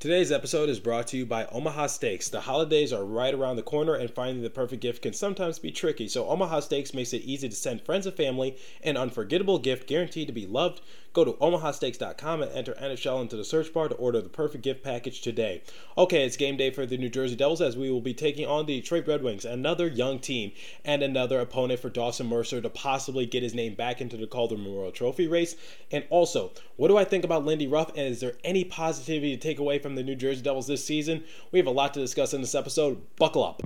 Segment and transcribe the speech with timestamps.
[0.00, 2.28] Today's episode is brought to you by Omaha Steaks.
[2.28, 5.72] The holidays are right around the corner, and finding the perfect gift can sometimes be
[5.72, 6.06] tricky.
[6.06, 10.28] So, Omaha Steaks makes it easy to send friends and family an unforgettable gift guaranteed
[10.28, 10.82] to be loved.
[11.12, 14.84] Go to omahasteaks.com and enter NHL into the search bar to order the perfect gift
[14.84, 15.62] package today.
[15.96, 18.66] Okay, it's game day for the New Jersey Devils as we will be taking on
[18.66, 20.52] the Detroit Red Wings, another young team
[20.84, 24.56] and another opponent for Dawson Mercer to possibly get his name back into the Calder
[24.56, 25.56] Memorial Trophy race.
[25.90, 29.42] And also, what do I think about Lindy Ruff, and is there any positivity to
[29.42, 31.24] take away from the New Jersey Devils this season?
[31.52, 33.00] We have a lot to discuss in this episode.
[33.16, 33.62] Buckle up.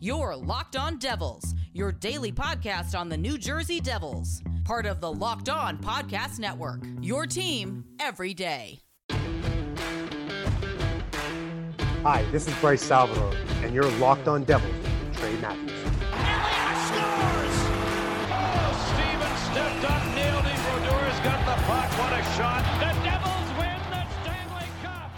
[0.00, 5.12] You're Locked On Devils, your daily podcast on the New Jersey Devils, part of the
[5.12, 6.80] Locked On Podcast Network.
[7.00, 8.78] Your team every day.
[12.02, 15.70] Hi, this is Bryce Salvador, and you're Locked On Devils with Trey Matthews.
[16.12, 17.56] Elliott scores!
[18.90, 20.58] Steven stepped up, nailed it.
[20.66, 21.88] Rodors got the puck.
[21.98, 22.62] What a shot!
[22.80, 25.10] The Devils win the Stanley Cup.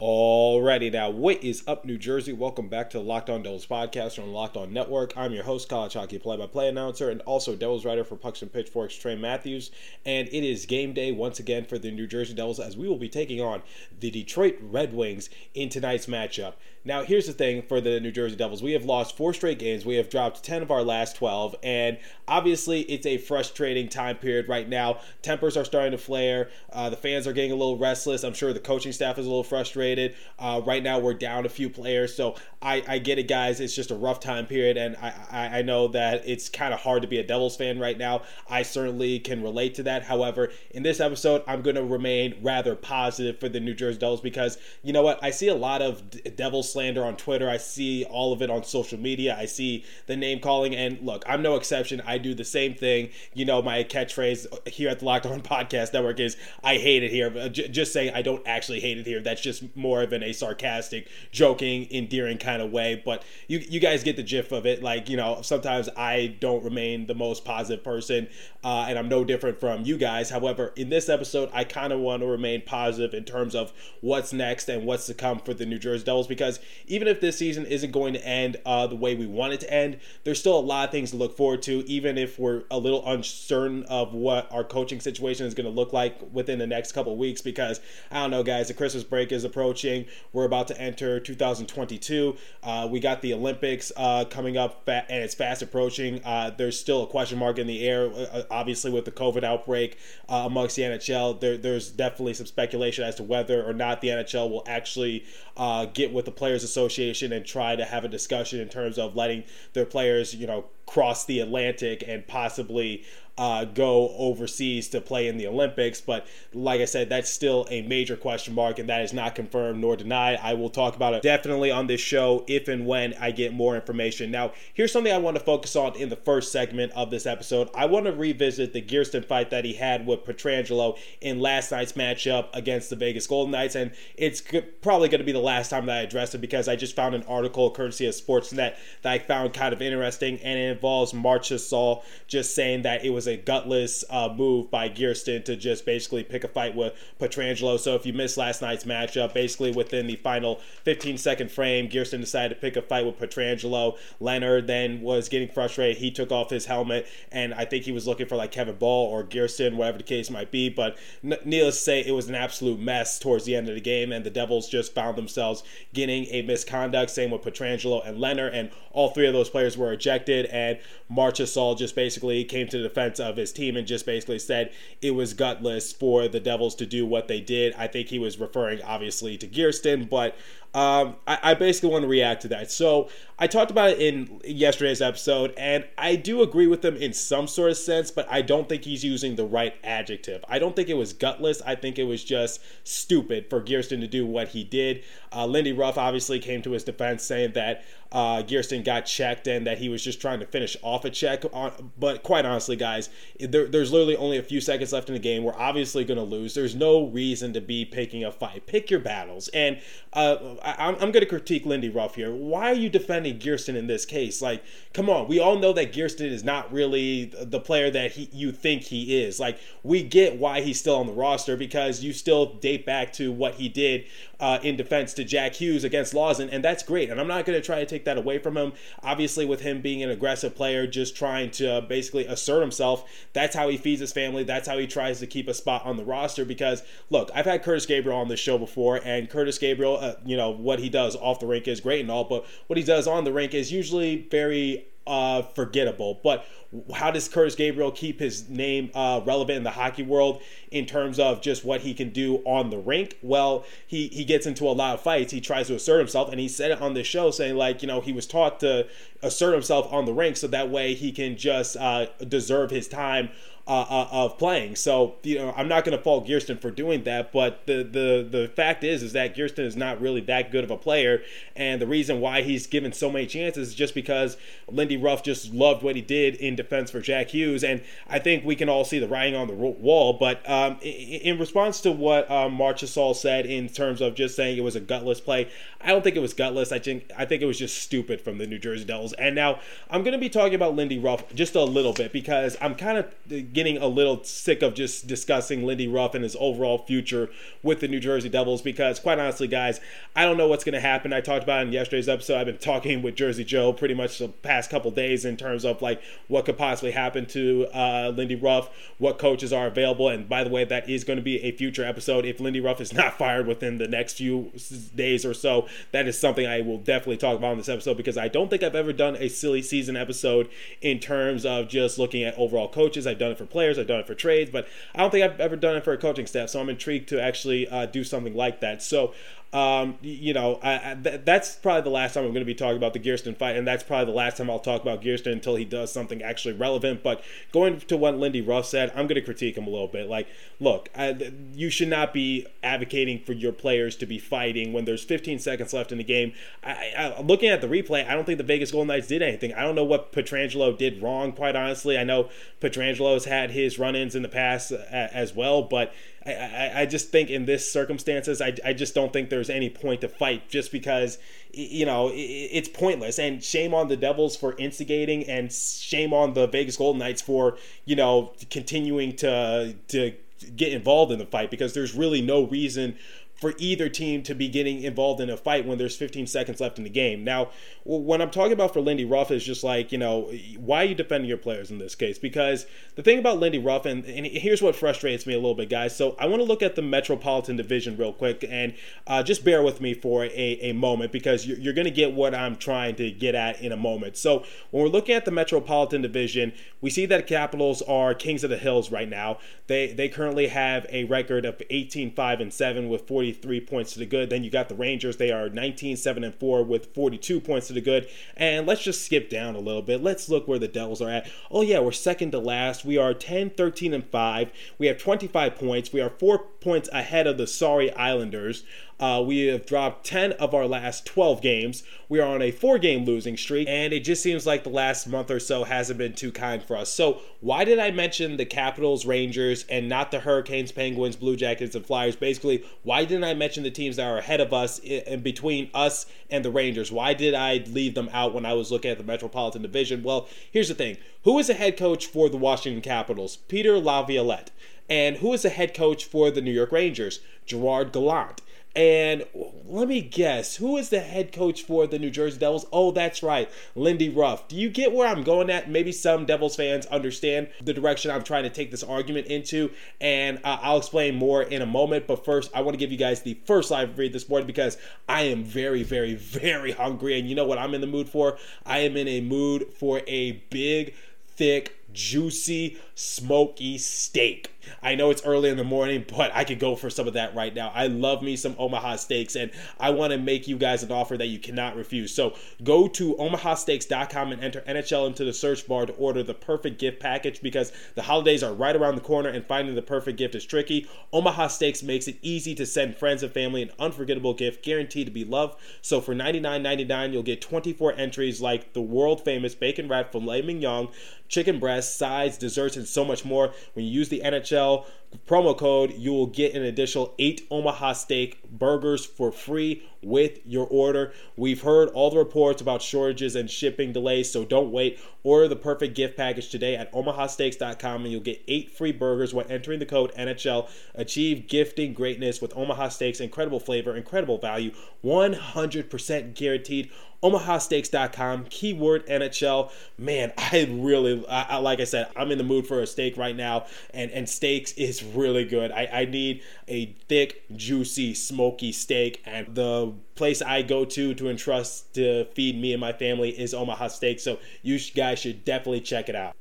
[0.00, 2.32] Oh, Alrighty, now what is up, New Jersey?
[2.32, 5.12] Welcome back to the Locked On Devils podcast on Locked On Network.
[5.16, 8.94] I'm your host, college hockey play-by-play announcer, and also Devils writer for Pucks and Pitchforks,
[8.94, 9.72] Trey Matthews.
[10.06, 12.98] And it is game day once again for the New Jersey Devils as we will
[12.98, 13.62] be taking on
[13.98, 16.52] the Detroit Red Wings in tonight's matchup.
[16.82, 19.84] Now, here's the thing for the New Jersey Devils: we have lost four straight games.
[19.84, 24.48] We have dropped ten of our last twelve, and obviously, it's a frustrating time period
[24.48, 25.00] right now.
[25.20, 26.48] Tempers are starting to flare.
[26.72, 28.24] Uh, the fans are getting a little restless.
[28.24, 30.14] I'm sure the coaching staff is a little frustrated.
[30.38, 33.60] Uh, right now, we're down a few players, so I, I get it, guys.
[33.60, 36.80] It's just a rough time period, and I, I, I know that it's kind of
[36.80, 38.22] hard to be a Devils fan right now.
[38.48, 40.04] I certainly can relate to that.
[40.04, 44.22] However, in this episode, I'm going to remain rather positive for the New Jersey Devils
[44.22, 45.22] because you know what?
[45.22, 47.48] I see a lot of D- Devils slander on Twitter.
[47.48, 49.36] I see all of it on social media.
[49.38, 52.02] I see the name calling, and look, I'm no exception.
[52.04, 53.10] I do the same thing.
[53.34, 57.12] You know, my catchphrase here at the Locked On Podcast Network is "I hate it
[57.12, 59.20] here." J- just saying, I don't actually hate it here.
[59.20, 63.00] That's just more of an a sarcastic, joking, endearing kind of way.
[63.04, 64.82] But you you guys get the gist of it.
[64.82, 68.28] Like you know, sometimes I don't remain the most positive person,
[68.64, 70.30] uh, and I'm no different from you guys.
[70.30, 74.32] However, in this episode, I kind of want to remain positive in terms of what's
[74.32, 77.66] next and what's to come for the New Jersey Devils because even if this season
[77.66, 80.60] isn't going to end uh, the way we want it to end, there's still a
[80.60, 81.84] lot of things to look forward to.
[81.86, 85.92] Even if we're a little uncertain of what our coaching situation is going to look
[85.92, 89.44] like within the next couple weeks, because I don't know, guys, the Christmas break is
[89.44, 90.06] approaching.
[90.32, 92.36] We're about to enter 2022.
[92.62, 96.22] Uh, we got the Olympics uh, coming up, fa- and it's fast approaching.
[96.24, 99.98] Uh, there's still a question mark in the air, uh, obviously with the COVID outbreak
[100.28, 101.40] uh, amongst the NHL.
[101.40, 105.24] There, there's definitely some speculation as to whether or not the NHL will actually
[105.56, 109.16] uh, get with the Players Association and try to have a discussion in terms of
[109.16, 113.04] letting their players, you know, cross the Atlantic and possibly
[113.40, 115.98] uh, go overseas to play in the Olympics.
[115.98, 119.80] But like I said, that's still a major question mark, and that is not confirmed
[119.80, 120.38] nor denied.
[120.42, 123.76] I will talk about it definitely on this show if and when I get more
[123.76, 124.30] information.
[124.30, 127.70] Now, here's something I want to focus on in the first segment of this episode.
[127.74, 131.92] I want to revisit the Geertsen fight that he had with Pietrangelo in last night's
[131.92, 134.42] matchup against the Vegas Golden Knights, and it's
[134.82, 137.14] probably going to be the last time that I address it because I just found
[137.14, 142.54] an article courtesy of Sportsnet that I found kind of interesting, and involves Marchessault just
[142.54, 146.48] saying that it was a gutless uh, move by Geertsen to just basically pick a
[146.48, 147.78] fight with Pietrangelo.
[147.78, 152.20] So if you missed last night's matchup, basically within the final 15 second frame, Geertsen
[152.20, 153.98] decided to pick a fight with Pietrangelo.
[154.20, 155.98] Lehner then was getting frustrated.
[155.98, 159.06] He took off his helmet, and I think he was looking for like Kevin Bahl
[159.06, 160.70] or Geertsen, whatever the case might be.
[160.70, 163.80] But n- needless to say, it was an absolute mess towards the end of the
[163.82, 167.10] game, and the Devils just found themselves getting a misconduct.
[167.10, 170.46] Same with Pietrangelo and Lehner, and all three of those players were ejected.
[170.46, 170.69] And
[171.10, 174.72] Marchessault just basically came to the defense of his team and just basically said
[175.02, 177.74] it was gutless for the Devils to do what they did.
[177.74, 180.36] I think he was referring obviously to Geertsen, but
[180.72, 182.70] um, I, I, basically want to react to that.
[182.70, 183.08] So
[183.40, 187.48] I talked about it in yesterday's episode, and I do agree with him in some
[187.48, 190.44] sort of sense, but I don't think he's using the right adjective.
[190.48, 191.60] I don't think it was gutless.
[191.66, 195.02] I think it was just stupid for Geertsen to do what he did.
[195.32, 197.82] Uh, Lindy Ruff obviously came to his defense saying that
[198.12, 201.44] uh, Geertsen got checked and that he was just trying to finish off a check.
[201.52, 203.08] On, but quite honestly, guys,
[203.38, 205.44] there, there's literally only a few seconds left in the game.
[205.44, 206.54] We're obviously going to lose.
[206.54, 208.66] There's no reason to be picking a fight.
[208.66, 209.48] Pick your battles.
[209.48, 209.80] And
[210.12, 212.34] uh, I, am going to critique Lindy Ruff here.
[212.34, 214.42] Why are you defending Geertsen in this case?
[214.42, 214.62] Like,
[214.92, 215.28] come on.
[215.28, 219.22] We all know that Geertsen is not really the player that he, you think he
[219.22, 219.40] is.
[219.40, 223.32] Like, we get why he's still on the roster because you still date back to
[223.32, 224.06] what he did
[224.38, 227.10] uh, in defense to Jack Hughes against Lawson, and that's great.
[227.10, 228.72] And I'm not going to try to take that away from him.
[229.02, 233.04] Obviously, with him being an aggressive player just trying to basically assert himself.
[233.32, 234.44] That's how he feeds his family.
[234.44, 236.44] That's how he tries to keep a spot on the roster.
[236.44, 240.36] Because look, I've had Curtis Gabriel on this show before, and Curtis Gabriel, uh, you
[240.36, 243.06] know what he does off the rink is great and all, but what he does
[243.06, 246.20] on the rink is usually very uh, forgettable.
[246.22, 246.46] But
[246.94, 251.18] how does Curtis Gabriel keep his name uh, relevant in the hockey world in terms
[251.18, 253.16] of just what he can do on the rink?
[253.22, 255.32] Well, he, he gets into a lot of fights.
[255.32, 257.88] He tries to assert himself, and he said it on this show, saying like, you
[257.88, 258.86] know, he was taught to
[259.22, 263.30] assert himself on the rink so that way he can just uh, deserve his time
[263.70, 264.74] uh, uh, of playing.
[264.74, 268.26] So you know, I'm not going to fault Geertsen for doing that, but the the
[268.28, 271.22] the fact is is that Geertsen is not really that good of a player,
[271.54, 274.36] and the reason why he's given so many chances is just because
[274.68, 278.44] Lindy Ruff just loved what he did in defense for Jack Hughes, and I think
[278.44, 280.14] we can all see the writing on the wall.
[280.14, 284.64] But um, in response to what um, Marchessault said in terms of just saying it
[284.64, 285.48] was a gutless play,
[285.80, 286.72] I don't think it was gutless.
[286.72, 289.12] I think I think it was just stupid from the New Jersey Devils.
[289.12, 292.56] And now I'm going to be talking about Lindy Ruff just a little bit because
[292.60, 293.14] I'm kind of
[293.60, 297.28] getting a little sick of just discussing Lindy Ruff and his overall future
[297.62, 299.80] with the New Jersey Devils because, quite honestly, guys,
[300.16, 301.12] I don't know what's going to happen.
[301.12, 302.38] I talked about in yesterday's episode.
[302.38, 305.82] I've been talking with Jersey Joe pretty much the past couple days in terms of
[305.82, 310.42] like what could possibly happen to uh, Lindy Ruff, what coaches are available, and by
[310.42, 312.24] the way, that is going to be a future episode.
[312.24, 314.52] If Lindy Ruff is not fired within the next few
[314.94, 318.16] days or so, that is something I will definitely talk about in this episode because
[318.16, 320.48] I don't think I've ever done a silly season episode
[320.80, 323.06] in terms of just looking at overall coaches.
[323.06, 325.40] I've done it for players, I've done it for trades, but I don't think I've
[325.40, 326.50] ever done it for a coaching staff.
[326.50, 328.82] So I'm intrigued to actually uh, do something like that.
[328.82, 329.14] So
[329.52, 332.54] um, you know, I, I, th- that's probably the last time I'm going to be
[332.54, 335.32] talking about the Geertsen fight, and that's probably the last time I'll talk about Geertsen
[335.32, 337.02] until he does something actually relevant.
[337.02, 340.08] But going to what Lindy Ruff said, I'm going to critique him a little bit.
[340.08, 340.28] Like,
[340.60, 345.02] look, I, you should not be advocating for your players to be fighting when there's
[345.02, 346.32] 15 seconds left in the game.
[346.62, 349.52] I, looking at the replay, I don't think the Vegas Golden Knights did anything.
[349.54, 351.98] I don't know what Pietrangelo did wrong, quite honestly.
[351.98, 352.28] I know
[352.60, 355.92] Pietrangelo's had his run-ins in the past uh, as well, but
[356.26, 359.70] I, I, I, just think in this circumstances, I, I just don't think there's any
[359.70, 361.18] point to fight just because,
[361.52, 363.18] you know, it's pointless.
[363.18, 367.56] And shame on the Devils for instigating and shame on the Vegas Golden Knights for,
[367.84, 370.12] you know, continuing to, to
[370.56, 372.96] get involved in the fight because there's really no reason
[373.40, 376.76] for either team to be getting involved in a fight when there's 15 seconds left
[376.76, 377.24] in the game.
[377.24, 377.48] Now,
[377.84, 380.94] when I'm talking about for Lindy Ruff is just like, you know, why are you
[380.94, 382.18] defending your players in this case?
[382.18, 382.66] Because
[382.96, 385.96] the thing about Lindy Ruff, and, and here's what frustrates me a little bit, guys.
[385.96, 388.74] So I want to look at the Metropolitan Division real quick and
[389.06, 392.12] uh, just bear with me for a, a moment because you're, you're going to get
[392.12, 394.18] what I'm trying to get at in a moment.
[394.18, 396.52] So when we're looking at the Metropolitan Division,
[396.82, 399.38] we see that Capitals are kings of the hills right now.
[399.66, 403.98] They they currently have a record of 18 5 and 7 with 43 points to
[403.98, 404.30] the good.
[404.30, 405.16] Then you got the Rangers.
[405.16, 408.08] They are 19 7 and 4 with 42 points to the good.
[408.36, 410.02] And let's just skip down a little bit.
[410.02, 411.30] Let's look where the Devils are at.
[411.50, 412.84] Oh yeah, we're second to last.
[412.84, 414.52] We are 10 13 and 5.
[414.78, 415.92] We have 25 points.
[415.92, 418.64] We are 4 points ahead of the sorry Islanders.
[419.00, 421.82] Uh, we have dropped 10 of our last 12 games.
[422.10, 425.06] We are on a four game losing streak, and it just seems like the last
[425.06, 426.90] month or so hasn't been too kind for us.
[426.90, 431.74] So, why did I mention the Capitals, Rangers, and not the Hurricanes, Penguins, Blue Jackets,
[431.74, 432.14] and Flyers?
[432.14, 436.04] Basically, why didn't I mention the teams that are ahead of us in between us
[436.28, 436.92] and the Rangers?
[436.92, 440.02] Why did I leave them out when I was looking at the Metropolitan Division?
[440.02, 443.36] Well, here's the thing who is the head coach for the Washington Capitals?
[443.48, 444.50] Peter Laviolette.
[444.90, 447.20] And who is the head coach for the New York Rangers?
[447.46, 448.42] Gerard Gallant.
[448.76, 449.24] And
[449.66, 452.66] let me guess, who is the head coach for the New Jersey Devils?
[452.72, 454.46] Oh, that's right, Lindy Ruff.
[454.46, 455.68] Do you get where I'm going at?
[455.68, 460.38] Maybe some Devils fans understand the direction I'm trying to take this argument into, and
[460.44, 462.06] uh, I'll explain more in a moment.
[462.06, 464.78] But first, I want to give you guys the first live read this morning because
[465.08, 467.18] I am very, very, very hungry.
[467.18, 468.38] And you know what I'm in the mood for?
[468.64, 470.94] I am in a mood for a big,
[471.26, 474.52] thick, juicy, smoky steak.
[474.82, 477.34] I know it's early in the morning, but I could go for some of that
[477.34, 477.72] right now.
[477.74, 481.16] I love me some Omaha steaks, and I want to make you guys an offer
[481.16, 482.14] that you cannot refuse.
[482.14, 486.78] So go to omahasteaks.com and enter NHL into the search bar to order the perfect
[486.78, 490.34] gift package because the holidays are right around the corner and finding the perfect gift
[490.34, 490.86] is tricky.
[491.12, 495.12] Omaha Steaks makes it easy to send friends and family an unforgettable gift guaranteed to
[495.12, 495.58] be loved.
[495.82, 500.88] So for $99.99, you'll get 24 entries like the world famous bacon wrapped filet mignon,
[501.30, 503.54] chicken breast, sides, desserts, and so much more.
[503.72, 504.84] When you use the NHL
[505.26, 510.66] promo code, you will get an additional eight Omaha Steak burgers for free with your
[510.66, 511.12] order.
[511.36, 514.98] We've heard all the reports about shortages and shipping delays, so don't wait.
[515.22, 519.50] Order the perfect gift package today at omahasteaks.com and you'll get eight free burgers when
[519.50, 520.68] entering the code NHL.
[520.94, 524.72] Achieve gifting greatness with Omaha Steaks, incredible flavor, incredible value,
[525.04, 526.90] 100% guaranteed.
[527.22, 529.70] omahasteaks.com, keyword NHL.
[529.98, 533.16] Man, I really, I, I, like I said, I'm in the mood for a steak
[533.16, 535.70] right now, and, and steaks is really good.
[535.70, 541.28] I, I need a thick, juicy, smoky steak, and the place I go to to
[541.28, 545.80] entrust to feed me and my family is Omaha Steaks, so you guys should definitely
[545.80, 546.34] check it out.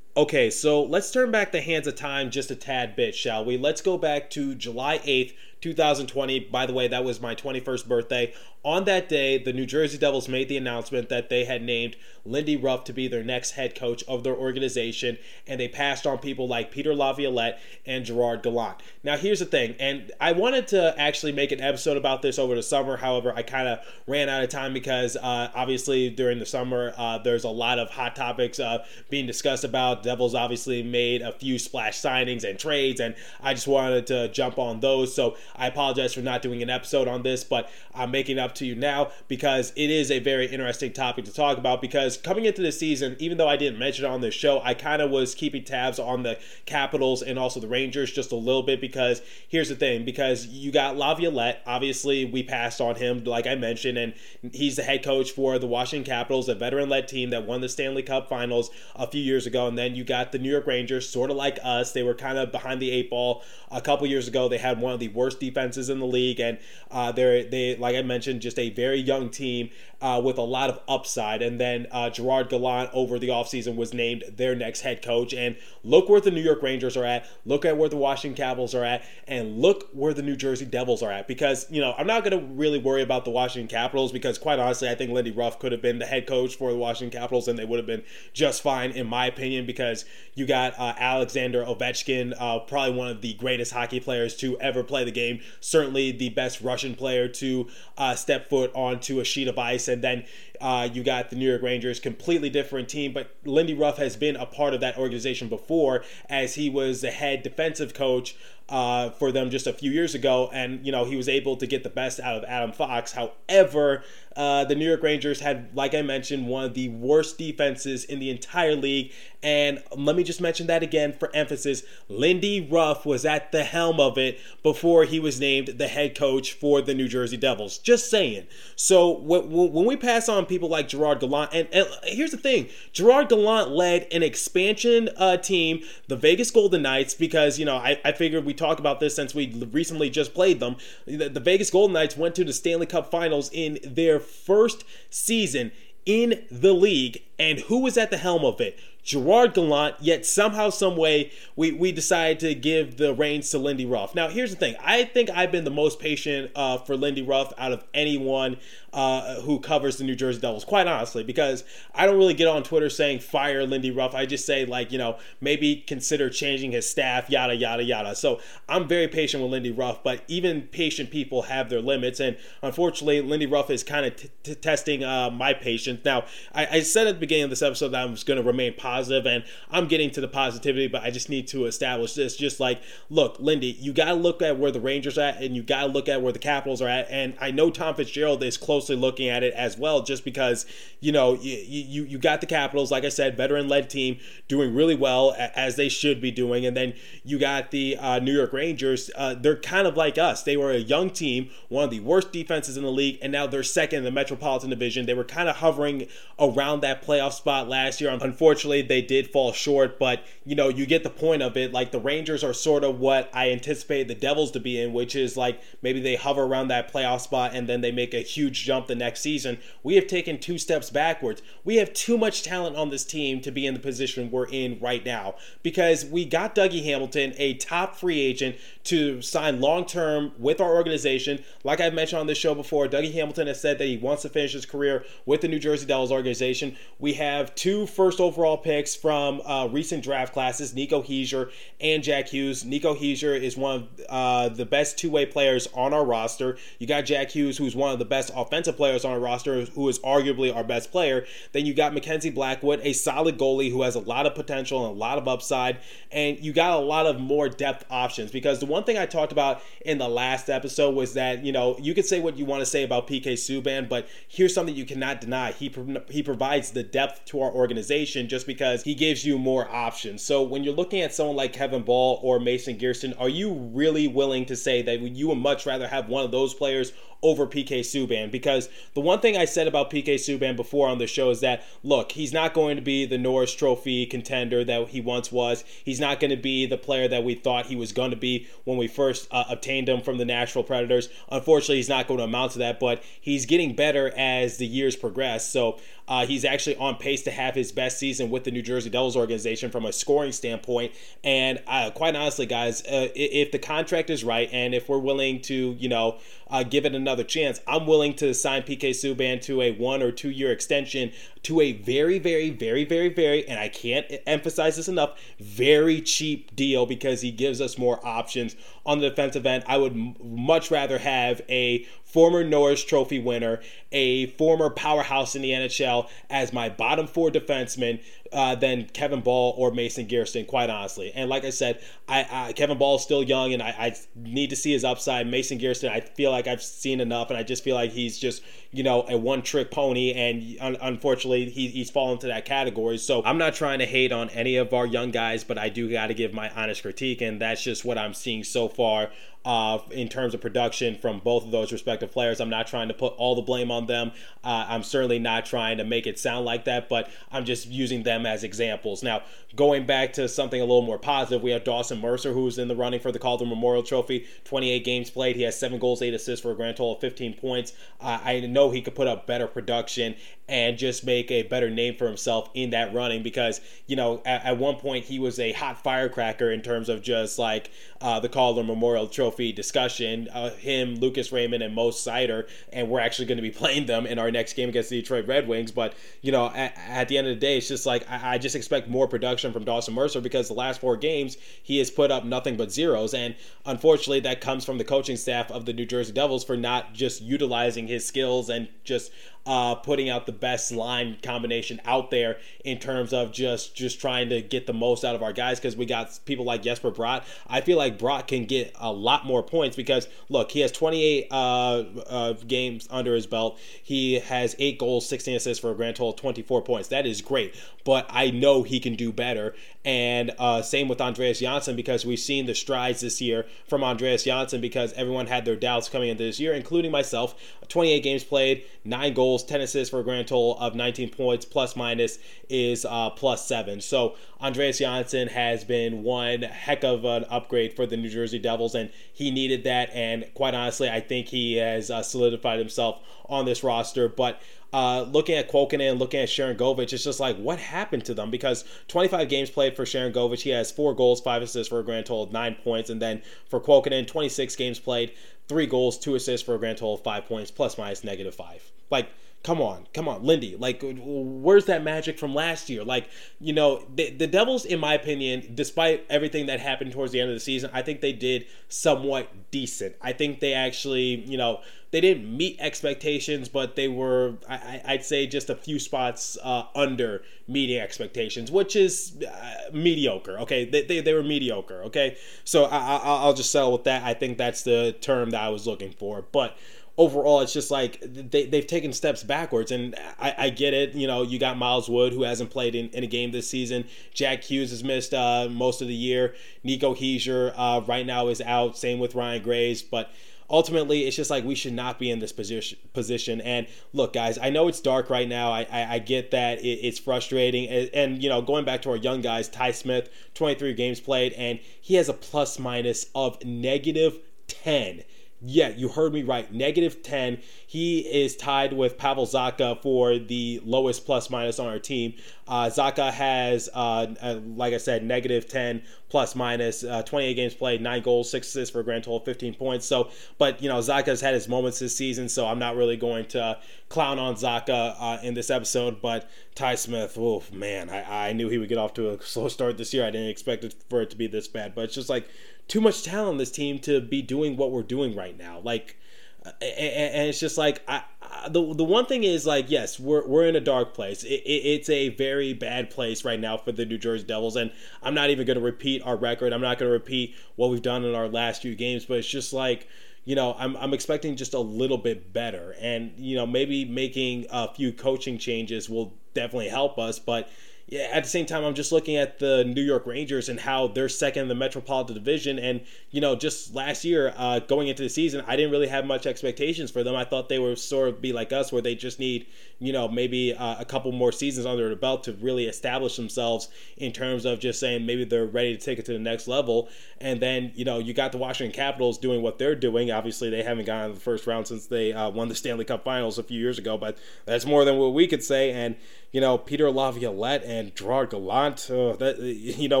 [0.18, 3.56] Okay, so let's turn back the hands of time just a tad bit, shall we?
[3.56, 6.40] Let's go back to July 8th, 2020.
[6.40, 8.32] By the way, that was my 21st birthday.
[8.64, 12.56] On that day, the New Jersey Devils made the announcement that they had named Lindy
[12.56, 16.48] Ruff to be their next head coach of their organization, and they passed on people
[16.48, 18.76] like Peter Laviolette and Gerard Gallant.
[19.04, 22.54] Now, here's the thing, and I wanted to actually make an episode about this over
[22.56, 22.96] the summer.
[22.96, 27.18] However, I kind of ran out of time because uh, obviously during the summer, uh,
[27.18, 30.02] there's a lot of hot topics uh, being discussed about.
[30.02, 34.58] Devils obviously made a few splash signings and trades, and I just wanted to jump
[34.58, 35.14] on those.
[35.14, 38.66] So I apologize for not doing an episode on this, but I'm making up to
[38.66, 41.80] you now because it is a very interesting topic to talk about.
[41.80, 44.74] Because coming into the season, even though I didn't mention it on this show, I
[44.74, 48.62] kind of was keeping tabs on the Capitals and also the Rangers just a little
[48.62, 53.46] bit because here's the thing because you got Laviolette, obviously we passed on him, like
[53.46, 54.14] I mentioned, and
[54.52, 57.68] he's the head coach for the Washington Capitals, a veteran led team that won the
[57.68, 59.66] Stanley Cup finals a few years ago.
[59.66, 61.92] And then you got the New York Rangers, sort of like us.
[61.92, 64.48] They were kind of behind the eight ball a couple years ago.
[64.48, 66.58] They had one of the worst defenses in the league, and
[66.90, 70.70] uh, they're they like I mentioned, just a very young team uh, with a lot
[70.70, 71.42] of upside.
[71.42, 75.34] And then uh, Gerard Gallant over the offseason was named their next head coach.
[75.34, 77.26] And look where the New York Rangers are at.
[77.44, 79.04] Look at where the Washington Capitals are at.
[79.26, 81.26] And look where the New Jersey Devils are at.
[81.26, 84.58] Because, you know, I'm not going to really worry about the Washington Capitals because, quite
[84.58, 87.48] honestly, I think Lindy Ruff could have been the head coach for the Washington Capitals
[87.48, 90.04] and they would have been just fine, in my opinion, because
[90.34, 94.84] you got uh, Alexander Ovechkin, uh, probably one of the greatest hockey players to ever
[94.84, 95.27] play the game.
[95.60, 100.02] Certainly the best Russian player to uh, step foot onto a sheet of ice and
[100.02, 100.24] then
[100.60, 103.12] uh, you got the New York Rangers, completely different team.
[103.12, 107.10] But Lindy Ruff has been a part of that organization before, as he was the
[107.10, 108.36] head defensive coach
[108.68, 111.66] uh, for them just a few years ago, and you know he was able to
[111.66, 113.12] get the best out of Adam Fox.
[113.12, 114.04] However,
[114.38, 118.20] uh, the New York Rangers had, like I mentioned, one of the worst defenses in
[118.20, 119.12] the entire league.
[119.42, 121.82] And let me just mention that again for emphasis.
[122.08, 126.52] Lindy Ruff was at the helm of it before he was named the head coach
[126.52, 127.78] for the New Jersey Devils.
[127.78, 128.46] Just saying.
[128.76, 133.28] So when we pass on people like Gerard Gallant, and, and here's the thing Gerard
[133.28, 138.12] Gallant led an expansion uh, team, the Vegas Golden Knights, because, you know, I, I
[138.12, 140.76] figured we talked about this since we recently just played them.
[141.06, 145.72] The, the Vegas Golden Knights went to the Stanley Cup finals in their first season
[146.04, 147.22] in the league.
[147.38, 148.78] And who was at the helm of it?
[149.02, 153.86] Gerard Gallant, yet somehow, some way, we, we decided to give the reins to Lindy
[153.86, 154.14] Ruff.
[154.14, 154.76] Now, here's the thing.
[154.84, 158.58] I think I've been the most patient uh, for Lindy Ruff out of anyone
[158.92, 161.64] uh, who covers the New Jersey Devils, quite honestly, because
[161.94, 164.14] I don't really get on Twitter saying fire Lindy Ruff.
[164.14, 168.14] I just say, like, you know, maybe consider changing his staff, yada, yada, yada.
[168.14, 172.20] So I'm very patient with Lindy Ruff, but even patient people have their limits.
[172.20, 176.04] And unfortunately, Lindy Ruff is kind of t- t- testing uh, my patience.
[176.04, 176.24] Now,
[176.54, 178.74] I-, I said at the beginning of this episode that I was going to remain
[178.74, 182.36] positive positive, and I'm getting to the positivity, but I just need to establish this.
[182.36, 182.80] Just like,
[183.10, 185.86] look, Lindy, you got to look at where the Rangers at, and you got to
[185.88, 187.06] look at where the Capitals are at.
[187.10, 190.64] And I know Tom Fitzgerald is closely looking at it as well, just because
[191.00, 194.18] you know you you, you got the Capitals, like I said, veteran-led team
[194.48, 198.32] doing really well as they should be doing, and then you got the uh, New
[198.32, 199.10] York Rangers.
[199.16, 200.42] Uh, they're kind of like us.
[200.42, 203.46] They were a young team, one of the worst defenses in the league, and now
[203.46, 205.04] they're second in the Metropolitan Division.
[205.04, 206.06] They were kind of hovering
[206.38, 208.10] around that playoff spot last year.
[208.10, 211.72] Unfortunately, they did fall short, but you know, you get the point of it.
[211.72, 215.16] Like the Rangers are sort of what I anticipate the Devils to be in, which
[215.16, 218.64] is like maybe they hover around that playoff spot and then they make a huge
[218.64, 219.58] jump the next season.
[219.82, 221.42] We have taken two steps backwards.
[221.64, 224.78] We have too much talent on this team to be in the position we're in
[224.80, 230.32] right now because we got Dougie Hamilton, a top free agent, to sign long term
[230.38, 231.44] with our organization.
[231.64, 234.28] Like I've mentioned on this show before, Dougie Hamilton has said that he wants to
[234.28, 236.76] finish his career with the New Jersey Devils organization.
[236.98, 242.28] We have two first overall picks from uh, recent draft classes, Nico Hischier and Jack
[242.28, 242.66] Hughes.
[242.66, 246.58] Nico Hischier is one of uh, the best two way players on our roster.
[246.78, 249.88] You got Jack Hughes, who's one of the best offensive players on our roster, who
[249.88, 251.24] is arguably our best player.
[251.52, 254.94] Then you got Mackenzie Blackwood, a solid goalie who has a lot of potential and
[254.94, 255.78] a lot of upside.
[256.12, 259.32] And you got a lot of more depth options because the one thing I talked
[259.32, 262.60] about in the last episode was that you know you could say what you want
[262.60, 265.72] to say about PK Subban, but here's something you cannot deny: he
[266.10, 270.20] he provides the depth to our organization just because because he gives you more options.
[270.20, 274.08] So when you're looking at someone like Kevin Bahl or Mason Geertsen, are you really
[274.08, 277.80] willing to say that you would much rather have one of those players over PK
[277.80, 281.40] Subban because the one thing I said about PK Subban before on the show is
[281.40, 285.64] that look, he's not going to be the Norris Trophy contender that he once was.
[285.84, 288.46] He's not going to be the player that we thought he was going to be
[288.64, 291.08] when we first uh, obtained him from the Nashville Predators.
[291.30, 294.94] Unfortunately, he's not going to amount to that, but he's getting better as the years
[294.94, 295.48] progress.
[295.48, 298.88] So uh, he's actually on pace to have his best season with the New Jersey
[298.88, 300.92] Devils organization from a scoring standpoint.
[301.22, 305.42] And uh, quite honestly, guys, uh, if the contract is right and if we're willing
[305.42, 306.18] to, you know,
[306.50, 310.12] uh, give it another chance, I'm willing to sign PK Subban to a one or
[310.12, 311.10] two year extension
[311.44, 316.54] to a very, very, very, very, very, and I can't emphasize this enough, very cheap
[316.54, 318.56] deal because he gives us more options
[318.88, 319.62] on the defensive end.
[319.66, 323.60] I would m- much rather have a former Norris Trophy winner,
[323.92, 328.02] a former powerhouse in the NHL as my bottom four defenseman
[328.32, 331.12] uh, than Kevin Bahl or Mason Geertsen, quite honestly.
[331.14, 334.48] And like I said, I, I Kevin Bahl is still young, and I, I, need
[334.50, 335.26] to see his upside.
[335.26, 338.42] Mason Geertsen, I feel like I've seen enough, and I just feel like he's just
[338.70, 342.98] you know a one trick pony, and un- unfortunately he, he's fallen into that category.
[342.98, 345.90] So I'm not trying to hate on any of our young guys, but I do
[345.90, 349.10] got to give my honest critique, and that's just what I'm seeing so far
[349.48, 352.38] uh, in terms of production from both of those respective players.
[352.38, 354.12] I'm not trying to put all the blame on them.
[354.44, 358.02] Uh, I'm certainly not trying to make it sound like that, but I'm just using
[358.02, 359.02] them as examples.
[359.02, 359.22] Now,
[359.56, 362.76] going back to something a little more positive, we have Dawson Mercer, who's in the
[362.76, 364.26] running for the Calder Memorial Trophy.
[364.44, 365.34] 28 games played.
[365.34, 367.72] He has seven goals, eight assists for a grand total of 15 points.
[368.02, 370.14] Uh, I know he could put up better production
[370.48, 374.44] and just make a better name for himself in that running because, you know, at,
[374.44, 378.28] at one point he was a hot firecracker in terms of just like uh, the
[378.28, 380.28] Calder Memorial Trophy discussion.
[380.32, 384.06] Uh, him, Lucas Raymond, and Mo Seider, and we're actually going to be playing them
[384.06, 385.70] in our next game against the Detroit Red Wings.
[385.70, 388.38] But, you know, at, at the end of the day, it's just like I, I
[388.38, 392.10] just expect more production from Dawson Mercer because the last four games he has put
[392.10, 393.12] up nothing but zeros.
[393.12, 393.34] And
[393.66, 397.20] unfortunately, that comes from the coaching staff of the New Jersey Devils for not just
[397.20, 399.12] utilizing his skills and just
[399.46, 404.28] uh, putting out the best line combination out there in terms of just just trying
[404.28, 407.24] to get the most out of our guys because we got people like Jesper Bratt.
[407.46, 411.28] I feel like Bratt can get a lot more points because look, he has 28
[411.30, 413.58] uh, uh, games under his belt.
[413.82, 416.88] He has eight goals, 16 assists for a grand total of 24 points.
[416.88, 419.54] That is great, but I know he can do better.
[419.88, 424.24] And uh, same with Andreas Johnsson because we've seen the strides this year from Andreas
[424.24, 427.34] Johnsson because everyone had their doubts coming into this year, including myself.
[427.68, 431.74] 28 games played, nine goals, 10 assists for a grand total of 19 points, plus
[431.74, 432.18] minus
[432.50, 433.80] is uh, plus seven.
[433.80, 438.74] So Andreas Johnsson has been one heck of an upgrade for the New Jersey Devils,
[438.74, 439.88] and he needed that.
[439.94, 444.06] And quite honestly, I think he has uh, solidified himself on this roster.
[444.06, 444.38] But
[444.72, 448.64] uh, looking at Kuokkanen, looking at Sharangovich, it's just like what happened to them because
[448.88, 452.24] 25 games played for Sharangovich, he has four goals, five assists for a grand total
[452.24, 455.12] of nine points, and then for Kuokkanen, 26 games played,
[455.48, 458.70] three goals, two assists for a grand total of five points, plus minus negative five.
[458.90, 459.08] Like
[459.42, 460.56] come on, come on, Lindy.
[460.56, 462.84] Like, where's that magic from last year?
[462.84, 463.08] Like,
[463.40, 467.30] you know, the, the Devils, in my opinion, despite everything that happened towards the end
[467.30, 469.96] of the season, I think they did somewhat decent.
[470.02, 475.04] I think they actually, you know, they didn't meet expectations, but they were, I, would
[475.04, 480.38] say, just a few spots uh, under meeting expectations, which is uh, mediocre.
[480.40, 481.82] Okay, they, they, they, were mediocre.
[481.84, 484.02] Okay, so I, I, I'll just settle with that.
[484.02, 486.58] I think that's the term that I was looking for, but
[486.98, 489.70] overall, it's just like they, they've taken steps backwards.
[489.70, 490.94] And I, I, get it.
[490.94, 493.84] You know, you got Miles Wood, who hasn't played in, in a game this season.
[494.12, 496.34] Jack Hughes has missed uh, most of the year.
[496.64, 498.76] Nico Hischier uh, right now is out.
[498.76, 499.80] Same with Ryan Graves.
[499.80, 500.10] But
[500.50, 504.38] ultimately it's just like we should not be in this position position and look guys
[504.38, 507.90] i know it's dark right now i i, I get that it, it's frustrating and,
[507.92, 511.60] and, you know going back to our young guys ty smith 23 games played and
[511.82, 515.02] he has a plus minus of negative 10
[515.40, 516.52] yeah, you heard me right.
[516.52, 517.38] Negative 10.
[517.64, 522.14] He is tied with Pavel Zacha for the lowest plus minus on our team.
[522.48, 527.54] Uh, Zacha has, uh, uh, like I said, negative 10 plus minus, uh, 28 games
[527.54, 529.86] played, 9 goals, 6 assists for a grand total of 15 points.
[529.86, 533.26] So, but, you know, Zacha's had his moments this season, so I'm not really going
[533.26, 536.02] to clown on Zacha uh, in this episode.
[536.02, 539.46] But Ty Smith, oh, man, I, I knew he would get off to a slow
[539.46, 540.04] start this year.
[540.04, 542.28] I didn't expect it for it to be this bad, but it's just like,
[542.68, 545.60] too much talent on this team to be doing what we're doing right now.
[545.60, 545.96] Like,
[546.44, 550.46] and it's just like I, I, the the one thing is like yes we're we're
[550.46, 551.24] in a dark place.
[551.24, 554.56] It, it, it's a very bad place right now for the New Jersey Devils.
[554.56, 556.52] And I'm not even going to repeat our record.
[556.52, 559.04] I'm not going to repeat what we've done in our last few games.
[559.04, 559.88] But it's just like
[560.24, 562.76] you know I'm I'm expecting just a little bit better.
[562.80, 567.18] And you know maybe making a few coaching changes will definitely help us.
[567.18, 567.50] But
[567.90, 570.88] yeah, at the same time, I'm just looking at the New York Rangers and how
[570.88, 572.58] they're second in the Metropolitan Division.
[572.58, 576.04] And, you know, just last year, uh, going into the season, I didn't really have
[576.04, 577.16] much expectations for them.
[577.16, 579.46] I thought they would sort of be like us, where they just need,
[579.78, 583.68] you know, maybe uh, a couple more seasons under the belt to really establish themselves
[583.96, 586.90] in terms of just saying maybe they're ready to take it to the next level.
[587.22, 590.10] And then, you know, you got the Washington Capitals doing what they're doing.
[590.10, 593.38] Obviously, they haven't gotten the first round since they uh, won the Stanley Cup Finals
[593.38, 595.72] a few years ago, but that's more than what we could say.
[595.72, 595.96] And
[596.30, 598.90] you know, Peter Laviolette and Gerard Gallant.
[598.90, 600.00] Uh, that you know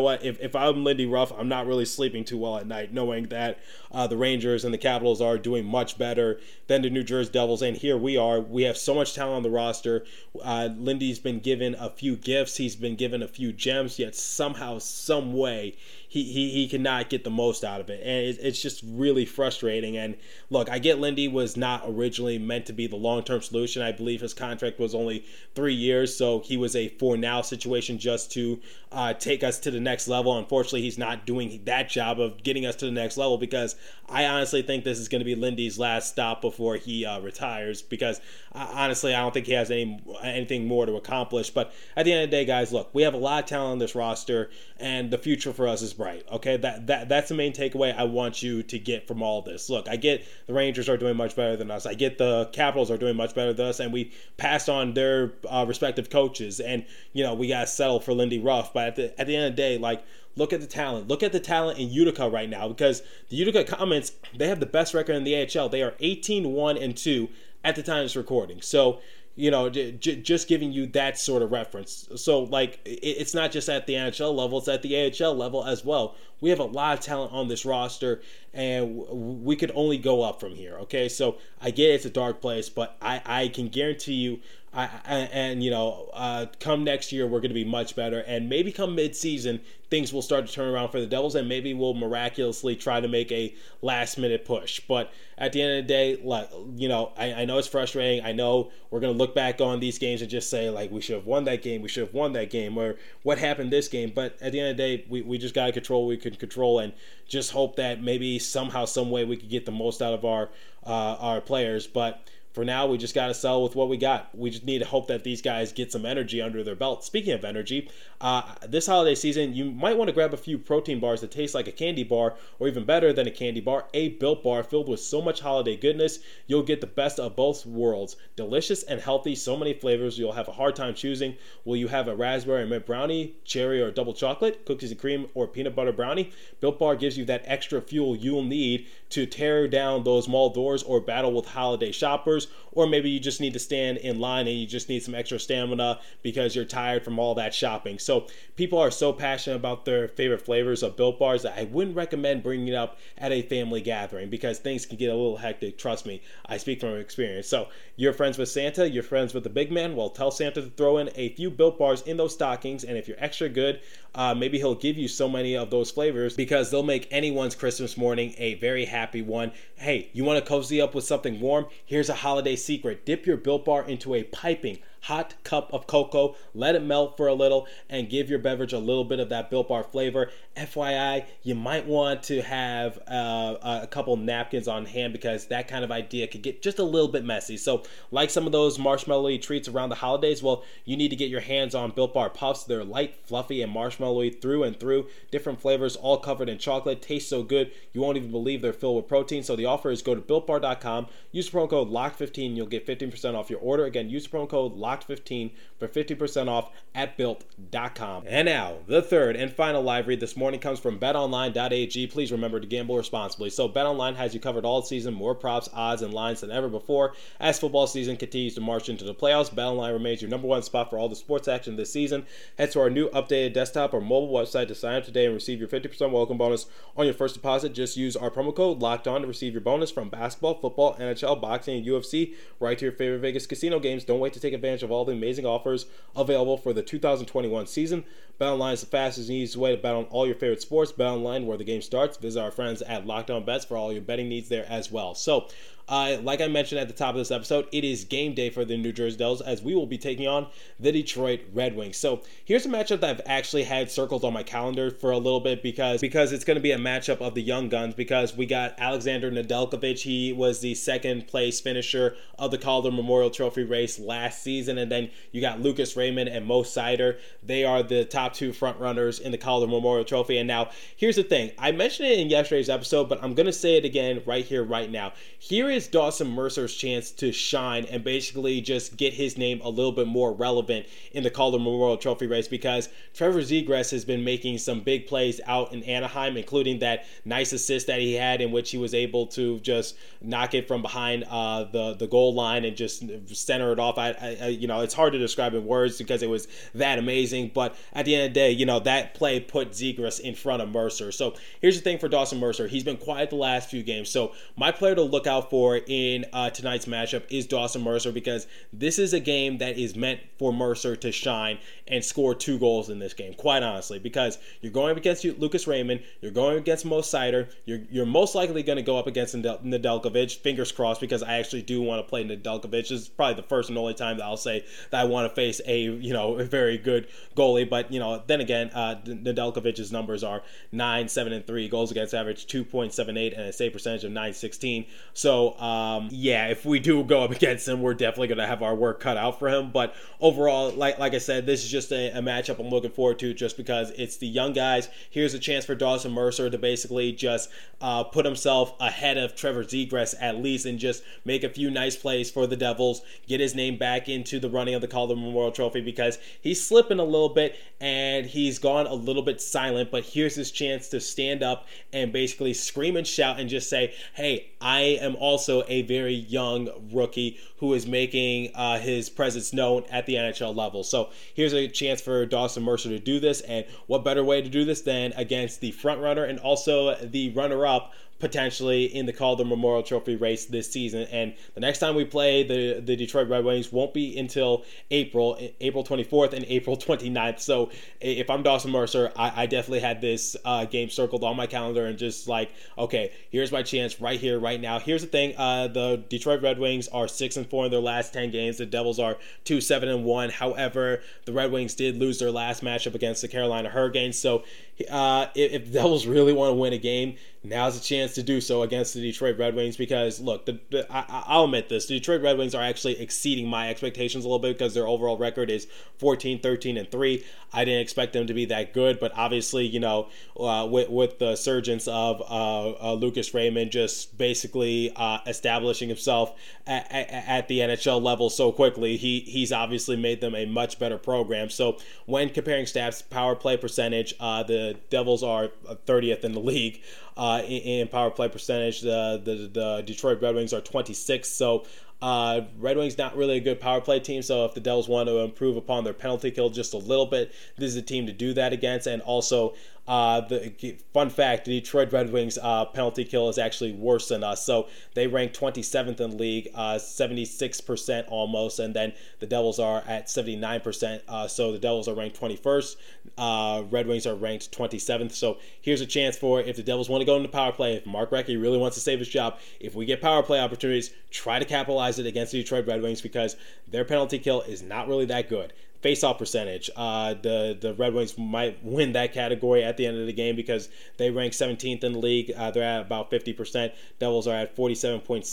[0.00, 0.22] what?
[0.22, 3.58] If, if I'm Lindy Ruff, I'm not really sleeping too well at night, knowing that
[3.90, 7.62] uh, the Rangers and the Capitals are doing much better than the New Jersey Devils,
[7.62, 8.40] and here we are.
[8.40, 10.04] We have so much talent on the roster.
[10.42, 12.58] Uh, Lindy's been given a few gifts.
[12.58, 13.98] He's been given a few gems.
[13.98, 15.76] Yet somehow, some way,
[16.10, 18.00] he, he, he cannot get the most out of it.
[18.00, 19.98] And it, it's just really frustrating.
[19.98, 20.16] And
[20.48, 23.82] look, I get Lindy was not originally meant to be the long term solution.
[23.82, 27.98] I believe his contract was only three years, so he was a for now situation
[27.98, 28.58] just to
[28.90, 30.38] uh, take us to the next level.
[30.38, 33.76] Unfortunately, he's not doing that job of getting us to the next level because
[34.08, 37.82] I honestly think this is going to be Lindy's last stop before he uh, retires.
[37.82, 38.18] Because
[38.54, 41.50] uh, honestly, I don't think he has any anything more to accomplish.
[41.50, 43.72] But at the end of the day, guys, look, we have a lot of talent
[43.72, 44.48] on this roster,
[44.80, 46.24] and the future for us is bright.
[46.32, 49.68] Okay, that that that's the main takeaway I want you to get from all this.
[49.68, 51.84] Look, I get the Rangers are doing much better than us.
[51.84, 55.34] I get the Capitals are doing much better than us, and we passed on their
[55.50, 58.72] uh, respective coaches, and you know we got to settle for Lindy Ruff.
[58.72, 60.02] But at the at the end of the day, like
[60.36, 61.08] look at the talent.
[61.08, 64.66] Look at the talent in Utica right now because the Utica Comets, they have the
[64.66, 65.68] best record in the AHL.
[65.68, 67.28] They are 18 1 and 2
[67.64, 68.62] at the time of this recording.
[68.62, 69.00] So
[69.38, 72.08] you know, j- just giving you that sort of reference.
[72.16, 75.64] So, like, it- it's not just at the NHL level, it's at the AHL level
[75.64, 76.16] as well.
[76.40, 78.20] We have a lot of talent on this roster,
[78.52, 78.96] and
[79.44, 81.08] we could only go up from here, okay?
[81.08, 84.40] So, I get it's a dark place, but I, I can guarantee you,
[84.78, 88.20] I, and, you know, uh, come next year, we're going to be much better.
[88.20, 89.60] And maybe come mid-season,
[89.90, 93.08] things will start to turn around for the Devils, and maybe we'll miraculously try to
[93.08, 94.80] make a last-minute push.
[94.80, 98.24] But at the end of the day, like, you know, I, I know it's frustrating.
[98.24, 101.00] I know we're going to look back on these games and just say, like, we
[101.00, 101.82] should have won that game.
[101.82, 102.78] We should have won that game.
[102.78, 104.12] Or what happened this game.
[104.14, 106.16] But at the end of the day, we, we just got to control what we
[106.18, 106.92] can control and
[107.26, 110.50] just hope that maybe somehow, some way we could get the most out of our,
[110.86, 111.88] uh, our players.
[111.88, 112.22] But
[112.58, 114.36] for now, we just got to sell with what we got.
[114.36, 117.04] We just need to hope that these guys get some energy under their belt.
[117.04, 117.88] Speaking of energy,
[118.20, 121.54] uh, this holiday season, you might want to grab a few protein bars that taste
[121.54, 124.88] like a candy bar, or even better than a candy bar, a built bar filled
[124.88, 126.18] with so much holiday goodness.
[126.48, 128.16] You'll get the best of both worlds.
[128.34, 131.36] Delicious and healthy, so many flavors you'll have a hard time choosing.
[131.64, 135.46] Will you have a raspberry mint brownie, cherry or double chocolate, cookies and cream, or
[135.46, 136.32] peanut butter brownie?
[136.58, 140.82] Built Bar gives you that extra fuel you'll need to tear down those mall doors
[140.82, 144.58] or battle with holiday shoppers, or maybe you just need to stand in line and
[144.58, 147.98] you just need some extra stamina because you're tired from all that shopping.
[147.98, 151.96] So people are so passionate about their favorite flavors of Built Bars that I wouldn't
[151.96, 155.78] recommend bringing it up at a family gathering because things can get a little hectic.
[155.78, 157.48] Trust me, I speak from experience.
[157.48, 159.96] So you're friends with Santa, you're friends with the big man.
[159.96, 163.08] Well, tell Santa to throw in a few Built Bars in those stockings, and if
[163.08, 163.80] you're extra good,
[164.14, 167.96] uh, maybe he'll give you so many of those flavors because they'll make anyone's Christmas
[167.96, 169.52] morning a very happy one.
[169.76, 171.66] Hey, you want to cozy up with something warm?
[171.84, 176.36] Here's a holiday secret: dip your Built Bar into a piping hot cup of cocoa,
[176.54, 179.50] let it melt for a little, and give your beverage a little bit of that
[179.50, 180.30] Built Bar flavor.
[180.56, 185.84] FYI, you might want to have uh, a couple napkins on hand because that kind
[185.84, 187.56] of idea could get just a little bit messy.
[187.56, 191.30] So, like some of those marshmallowy treats around the holidays, well, you need to get
[191.30, 192.64] your hands on Built Bar Puffs.
[192.64, 195.06] They're light, fluffy, and marshmallowy through and through.
[195.30, 197.02] Different flavors, all covered in chocolate.
[197.02, 199.42] Taste so good, you won't even believe they're filled with protein.
[199.42, 203.34] So, the offer is go to BuiltBar.com, use promo code LOCK15, and you'll get 15%
[203.34, 203.84] off your order.
[203.84, 208.24] Again, use promo code LOCKed15 for 50% off at Built.com.
[208.26, 212.06] And now, the third and final live read this morning comes from BetOnline.ag.
[212.08, 213.50] Please remember to gamble responsibly.
[213.50, 217.14] So, BetOnline has you covered all season, more props, odds, and lines than ever before.
[217.38, 220.90] As football season continues to march into the playoffs, BetOnline remains your number one spot
[220.90, 222.26] for all the sports action this season.
[222.56, 225.60] Head to our new updated desktop or mobile website to sign up today and receive
[225.60, 227.74] your 50% welcome bonus on your first deposit.
[227.74, 231.40] Just use our promo code Locked On to receive your bonus from basketball, football, NHL,
[231.40, 234.04] boxing, and UFC right to your favorite Vegas casino games.
[234.04, 235.86] Don't wait to take advantage of all the amazing offers
[236.16, 238.04] available for the 2021 season.
[238.40, 240.92] BetOnline is the fastest and easiest way to bet on all your favorite sports.
[240.92, 242.16] BetOnline, where the game starts.
[242.16, 245.14] Visit our friends at Lockdown Bets for all your betting needs there as well.
[245.14, 245.48] So,
[245.88, 248.64] uh, like I mentioned at the top of this episode, it is game day for
[248.64, 250.46] the New Jersey Devils as we will be taking on
[250.78, 251.96] the Detroit Red Wings.
[251.96, 255.40] So here's a matchup that I've actually had circled on my calendar for a little
[255.40, 258.46] bit because because it's going to be a matchup of the young guns because we
[258.46, 260.00] got Alexander Nedeljkovic.
[260.00, 264.78] He was the second place finisher of the Calder Memorial Trophy race last season.
[264.78, 267.18] And then you got Lucas Raymond and Mo Seider.
[267.42, 270.38] They are the top two front runners in the Calder Memorial Trophy.
[270.38, 273.52] And now, here's the thing I mentioned it in yesterday's episode, but I'm going to
[273.52, 275.12] say it again right here, right now.
[275.38, 279.92] Here is Dawson Mercer's chance to shine and basically just get his name a little
[279.92, 284.58] bit more relevant in the Calder Memorial Trophy race because Trevor Zegras has been making
[284.58, 288.70] some big plays out in Anaheim, including that nice assist that he had in which
[288.70, 292.76] he was able to just knock it from behind uh, the the goal line and
[292.76, 293.98] just center it off.
[293.98, 297.52] I, I, you know it's hard to describe in words because it was that amazing.
[297.54, 300.62] But at the end of the day, you know that play put Zegras in front
[300.62, 301.12] of Mercer.
[301.12, 304.10] So here's the thing for Dawson Mercer: he's been quiet the last few games.
[304.10, 308.46] So my player to look out for in uh, tonight's matchup is Dawson Mercer because
[308.72, 312.90] this is a game that is meant for Mercer to shine and score two goals
[312.90, 313.34] in this game.
[313.34, 318.06] Quite honestly, because you're going against Lucas Raymond, you're going against Mo Seider, you're you're
[318.06, 320.36] most likely going to go up against Nedeljkovic.
[320.38, 322.70] Fingers crossed, because I actually do want to play Nedeljkovic.
[322.70, 325.34] This is probably the first and only time that I'll say that I want to
[325.34, 327.68] face a you know a very good goalie.
[327.68, 332.14] But you know, then again, uh, Nedeljkovic's numbers are nine, seven, and three goals against
[332.14, 334.86] average, two point seven eight, and a save percentage of nine sixteen.
[335.14, 338.62] So um, yeah, if we do go up against him, we're definitely going to have
[338.62, 339.70] our work cut out for him.
[339.70, 343.18] But overall, like like I said, this is just a, a matchup I'm looking forward
[343.20, 344.88] to, just because it's the young guys.
[345.10, 349.64] Here's a chance for Dawson Mercer to basically just uh, put himself ahead of Trevor
[349.64, 353.54] Zegras at least, and just make a few nice plays for the Devils, get his
[353.54, 357.28] name back into the running of the Calder Memorial Trophy because he's slipping a little
[357.28, 359.90] bit and he's gone a little bit silent.
[359.90, 363.94] But here's his chance to stand up and basically scream and shout and just say,
[364.14, 365.37] "Hey, I am also
[365.68, 370.84] a very young rookie who is making uh, his presence known at the NHL level."
[370.84, 374.48] So here's a chance for Dawson Mercer to do this, and what better way to
[374.48, 379.44] do this than against the front runner and also the runner-up potentially in the Calder
[379.44, 381.02] Memorial Trophy race this season.
[381.10, 385.38] And the next time we play the, the Detroit Red Wings won't be until April,
[385.60, 387.40] April 24th and April 29th.
[387.40, 391.46] So if I'm Dawson Mercer, I, I definitely had this uh, game circled on my
[391.46, 394.78] calendar and just like, okay, here's my chance right here, right now.
[394.78, 398.12] Here's the thing: uh, the Detroit Red Wings are six and four in their last
[398.12, 398.58] 10 games.
[398.58, 400.30] The Devils are two seven and one.
[400.30, 404.18] However, the Red Wings did lose their last matchup against the Carolina Hurricanes.
[404.18, 404.44] So
[404.90, 408.22] uh, if, if the Devils really want to win a game, now's a chance to
[408.22, 411.86] do so against the Detroit Red Wings because look, the, the, I, will admit this:
[411.86, 415.18] the Detroit Red Wings are actually exceeding my expectations a little bit because their overall
[415.18, 415.66] record is
[415.98, 417.24] 14, 13, and three.
[417.52, 421.18] I didn't expect them to be that good, but obviously, you know, uh, with, with
[421.18, 427.48] the surgence of uh, uh, Lucas Raymond just basically uh, establishing himself at, at, at,
[427.48, 431.48] the NHL level so quickly, he he's obviously made them a much better program.
[431.48, 435.48] So when comparing stats, power play percentage, uh, the Devils are
[435.86, 436.82] 30th in the league
[437.16, 438.80] uh, in, in, power play percentage.
[438.80, 441.30] The, the the Detroit Red Wings are 26.
[441.30, 441.66] So
[442.00, 445.08] uh, Red Wings not really a good power play team, so if the Devils want
[445.08, 448.12] to improve upon their penalty kill just a little bit, this is a team to
[448.12, 448.86] do that against.
[448.86, 449.54] And also,
[449.88, 454.22] uh, the fun fact: the Detroit Red Wings uh, penalty kill is actually worse than
[454.22, 454.44] us.
[454.44, 459.82] So they rank 27th in the league, uh, 76% almost, and then the Devils are
[459.86, 461.00] at 79%.
[461.08, 462.76] Uh, so the Devils are ranked 21st.
[463.16, 465.12] Uh, Red Wings are ranked 27th.
[465.12, 467.86] So here's a chance for if the Devils want to go into power play, if
[467.86, 471.38] Mark Recchi really wants to save his job, if we get power play opportunities, try
[471.38, 475.06] to capitalize it against the Detroit Red Wings because their penalty kill is not really
[475.06, 476.70] that good faceoff percentage.
[476.76, 480.36] Uh, the the Red Wings might win that category at the end of the game
[480.36, 482.32] because they rank 17th in the league.
[482.36, 483.72] Uh, they're at about 50%.
[483.98, 485.24] Devils are at 47.6%,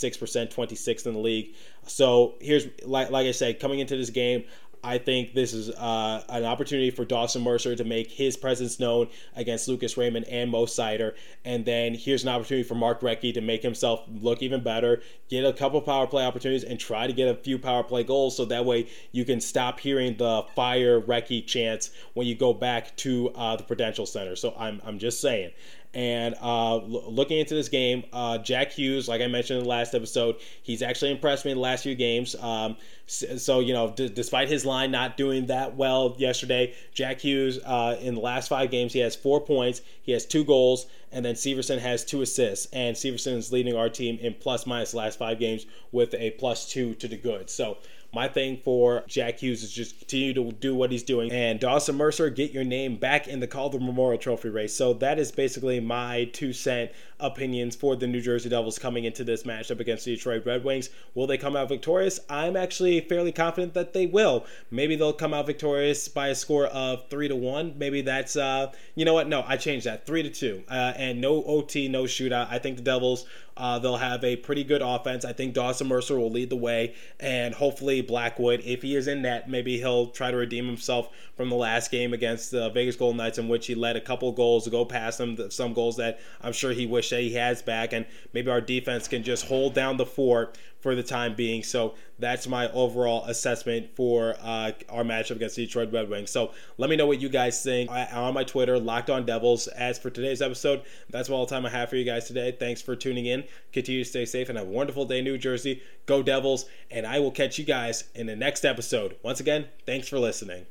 [0.54, 1.54] 26th in the league.
[1.86, 4.44] So here's like like I said, coming into this game,
[4.86, 9.08] I think this is uh, an opportunity for Dawson Mercer to make his presence known
[9.34, 11.14] against Lucas Raymond and Mo Seider.
[11.44, 15.44] And then here's an opportunity for Mark Recchi to make himself look even better, get
[15.44, 18.44] a couple power play opportunities, and try to get a few power play goals so
[18.44, 23.30] that way you can stop hearing the fire Recchi chants when you go back to
[23.30, 24.36] uh, the Prudential Center.
[24.36, 25.50] So I'm, I'm just saying.
[25.96, 29.70] And uh, l- looking into this game, uh, Jack Hughes, like I mentioned in the
[29.70, 32.36] last episode, he's actually impressed me in the last few games.
[32.36, 37.58] Um, so, you know, d- despite his line not doing that well yesterday, Jack Hughes
[37.64, 41.24] uh, in the last five games, he has four points, he has two goals, and
[41.24, 42.66] then Severson has two assists.
[42.74, 46.68] And Severson is leading our team in plus minus last five games with a plus
[46.68, 47.48] two to the good.
[47.48, 47.78] So,
[48.16, 51.30] my thing for Jack Hughes is just continue to do what he's doing.
[51.30, 54.74] And Dawson Mercer, get your name back in the Calder Memorial Trophy race.
[54.74, 59.22] So that is basically my two cent opinions for the New Jersey Devils coming into
[59.22, 60.88] this matchup against the Detroit Red Wings.
[61.14, 62.18] Will they come out victorious?
[62.30, 64.46] I'm actually fairly confident that they will.
[64.70, 67.74] Maybe they'll come out victorious by a score of three to one.
[67.76, 69.28] Maybe that's uh, you know what?
[69.28, 72.48] No, I changed that three to two, uh, and no OT, no shootout.
[72.50, 73.26] I think the Devils
[73.56, 75.24] uh, they'll have a pretty good offense.
[75.24, 79.22] I think Dawson Mercer will lead the way, and hopefully Blackwood, if he is in
[79.22, 83.16] net, maybe he'll try to redeem himself from the last game against the Vegas Golden
[83.16, 86.20] Knights, in which he let a couple goals to go past them, some goals that
[86.42, 89.74] I'm sure he wished that he has back, and maybe our defense can just hold
[89.74, 91.64] down the fort for the time being.
[91.64, 96.30] So that's my overall assessment for uh, our matchup against Detroit Red Wings.
[96.30, 99.66] So let me know what you guys think on my Twitter, Locked On Devils.
[99.66, 102.52] As for today's episode, that's all the time I have for you guys today.
[102.52, 103.42] Thanks for tuning in.
[103.72, 105.82] Continue to stay safe and have a wonderful day, New Jersey.
[106.06, 109.16] Go Devils, and I will catch you guys in the next episode.
[109.24, 110.66] Once again, thanks for listening.